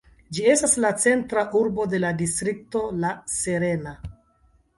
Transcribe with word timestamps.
Ĝi 0.35 0.45
estas 0.51 0.71
la 0.85 0.89
centra 1.03 1.43
urbo 1.59 1.85
de 1.91 1.99
la 2.05 2.11
distrikto 2.23 2.83
La 3.05 3.13
Serena. 3.37 3.95